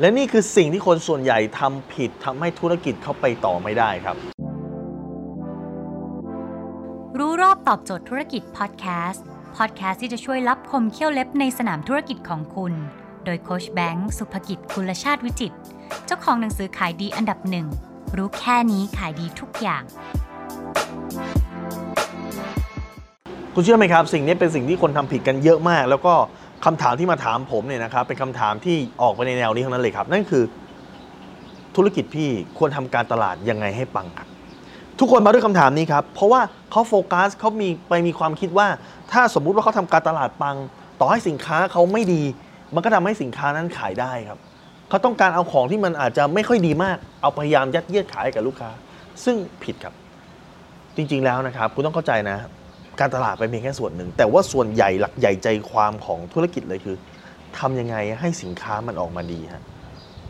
[0.00, 4.16] และนี่คือสิ่งที่คนส่วนใหญ่ทำผิดทำให้ธุรกิจเขาไปต่อไม่ได้ครับ
[7.18, 9.24] รู้รอบตอบโจทย์ธุรกิจพอดแคสต์
[9.56, 12.72] พอดแคสต์ที่จะช่วยรับคมเขี้ยวเล็บในสนามธุรกิจของคุณ
[13.24, 15.56] โดยโคชแบงค์สุภกิจคุลชาติวิจิตร
[16.06, 17.66] เจ้าของหนังสือขายดีอันดับหนึ่ง
[18.16, 19.82] รู้แค่นี้ขายดีทุกอย่าง
[23.54, 26.14] คุณเชื่อไหมครับ สิ่งนี้เป็นสิ่งที่คนทำผิดกันเยอะมาก แล้วก็
[26.64, 30.44] คำถามที่มาถามผมเนี่ยนะครับเป็นคำถามที่ออกไปในแนวนี้ทั้งนั้นเลยครับ นั่นคือ
[31.76, 34.28] ธุรกิจพี่ควรทำการตลาดยังไงให้ปังครับ
[34.98, 38.68] ทุกคนมาด้วยคำถามนี้ครับ เพราะว่าเขาโฟกัสเขามีไปมีความคิดว่า
[39.12, 40.56] ถ้าสมมุติว่าเขาทำการตลาดปัง
[41.00, 42.22] ต่อให้สินค้าเขาไม่ดี
[42.74, 44.38] มันก็ทำให้สินค้านั้นขายได้ครับ
[44.88, 48.70] เขาต้องการเอาของที่มันอาจจะไม่ค่อยดีมาก เอาพยายามยัดเยียดขายกับลูกค้า
[49.24, 49.94] ซึ่งผิดครับ
[50.96, 52.38] จริง ๆแล้วนะครับ คุณต้องเข้าใจนะ
[53.00, 56.96] การตลาดเป็นเพียงแค่ส่วนหนึ่ง แต่ว่าส่วนใหญ่หลักใหญ่ใจความของธุรกิจเลยคือ
[57.58, 59.62] ทำยังไงให้สินค้ามันออกมาดีฮะ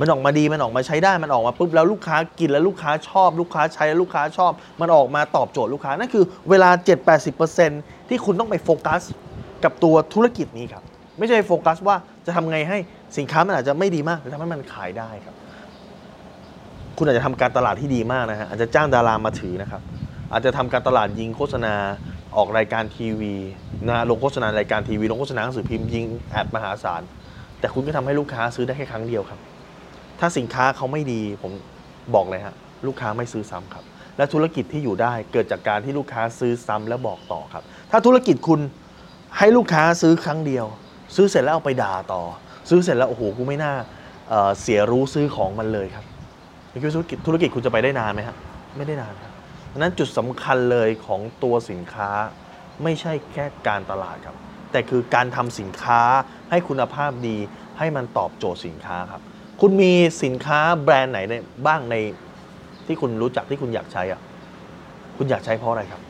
[0.00, 6.70] มันออกมาดีมันออกมาใช้ได้มันออกมาปุ๊บแล้วลูกค้ากินแล้วลูกค้าชอบ ลูกค้าใช้แล้วลูกค้าชอบ มันออกมาตอบโจทย์ลูกค้านั่นคือเวลา
[7.40, 9.00] 7-80%ที่คุณต้องไปโฟกัส
[9.64, 10.82] กับตัวธุรกิจนี้ครับ
[11.18, 12.78] ไม่ใช่โฟกัสว่าจะทำไงให้
[13.18, 15.34] สินค้ามันอาจจะไม่ดีมากแต่ทำให้มันขายได้ครับ
[16.98, 19.82] คุณอาจจะทำการตลาดที่ดีมากนะฮะอาจจะจ้างดารามาถือนะครับ
[20.32, 21.74] อาจจะทำการตลาดยิงโฆษณา
[22.36, 23.34] ออกรายการทีวี
[23.88, 27.02] นะลงโฆษณารายการทีวีลงโฆษณาหนังสือพิมพ์ยิงแอดมหาศาล
[27.60, 29.40] แต่คุณก็ทำให้ลูกค้าซื้อได้แค่ครั้งเดียวครับ
[30.20, 31.52] ถ้าสินค้าเขาไม่ดีผม
[32.14, 32.54] บอกเลยฮะ
[32.86, 33.84] ลูกค้าไม่ซื้อซ้ำครับ
[34.16, 38.60] และธุรกิจที่อยู่ได้เกิดจากการที่ลูกค้าซื้อซ้ำแล้วบอกต่อครับ ถ้าธุรกิจคุณ
[39.38, 40.66] ให้ลูกค้าซื้อครั้งเดียว
[41.16, 42.22] ซื้อเสร็จแล้วเอาไปด่าต่อ
[42.70, 43.72] ซื้อเสร็จแล้วโอ้โหกูไม่น่า
[44.28, 46.04] เเสียรู้ซื้อของมันเลยครับ
[46.82, 48.36] คือธุรกิจธุรกิจคุณจะไปได้นานไหมครับ
[48.76, 49.32] ไม่ได้นานครับ
[49.70, 52.10] ดังนั้นจุดสำคัญเลยของตัวสินค้า
[52.82, 54.36] ไม่ใช่แค่การตลาดครับ
[54.72, 56.02] แต่คือการทำสินค้า
[56.50, 57.36] ให้คุณภาพดี
[57.78, 59.22] ให้มันตอบโจทย์สินค้าครับ
[59.60, 61.34] คุณมีสินค้าแบรนด์ไหนใน
[61.66, 61.96] บ้างใน
[62.86, 64.20] ที่คุณรู้จักที่คุณอยากใช้อะ
[65.16, 66.02] คุณอยากใช้เพราะอะไรครับ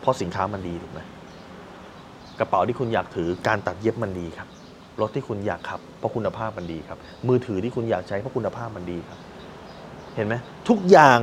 [0.00, 1.00] เพราะสินค้ามันดีถูกไหม
[2.38, 4.48] กระเป๋าที่คุณอยากถือการตัดเย็บมันดีครับ
[5.00, 6.98] รถที่คุณอยากขับเพราะคุณภาพมันดีครับ
[7.28, 9.18] มือถือที่คุณอยากใช้เพราะคุณภาพมันดีครับ
[10.14, 10.34] เห็นไหม
[10.68, 11.18] ทุกอย่าง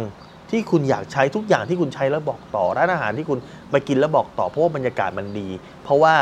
[0.54, 3.40] ที่คุณอยากใช้ทุกอย่างที่คุณใช้แล้วบอกต่อร้านอาหารที่คุณ
[3.72, 5.50] ไปกินแล้วบอกต่อเพราะว่าบรรยากาศมันดี
[5.84, 6.14] เพราะว่า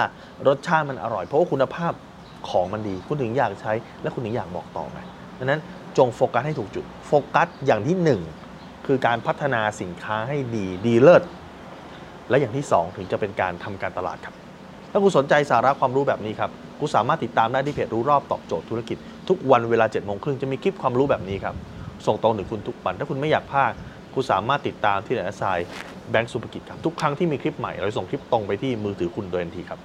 [0.47, 1.94] รสชาติมันอร่อย เพราะว่าคุณภาพ
[2.50, 5.00] ของมันดี คุณถึงอยากใช้และคุณถึงอยากบอกต่อไง
[5.38, 5.62] ดังนั้น
[5.97, 8.22] จงโฟกัสให้ถูกจุดโฟกัสอย่างที่หนึ่ง
[8.86, 11.24] คือการพัฒนาสินค้าให้ดีดีเลิศ
[12.30, 14.36] และอย่างที่สองถึงจะเป็นการทำการตลาดครับ
[14.91, 18.97] ถ้าคุณสนใจสาระความรู้แบบนี้ครับคุณสามารถติดตามได้ที่เพจรู้รอบตอบโจทย์ธุรกิจ
[19.30, 21.56] ทุกวันเวลา7จ็ดโมงครึ่งจะมีคลิปความรู้แบบนี้ครับ
[22.06, 23.72] ส่งตรงถึงคุณทุกวันถ้าคุณไม่อยากพลาด
[24.13, 25.44] คุณสามารถติดตามที่ไหนไซ
[26.11, 29.79] แบงก์สุภกิจครับทุกครั้งที่มีคลิปใหม่เราจะส่งคลิปตรงไปที่มือถือคุณโดยทันทีครับ